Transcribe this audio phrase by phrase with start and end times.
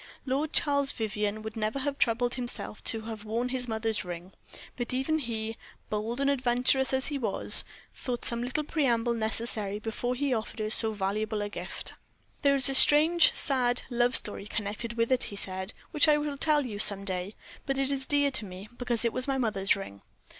[0.25, 4.33] Lord Charles Vivianne would never have troubled himself to have worn his mother's ring;
[4.75, 5.57] but even he,
[5.91, 10.71] bold and adventurous as he was, thought some little preamble necessary before he offered her
[10.71, 11.93] so valuable a gift.
[12.41, 16.35] "There is a strange, sad love story connected with it," he said, "which I will
[16.35, 17.35] tell you some day;
[17.67, 20.01] but it is dear to me, because it was my mother's ring."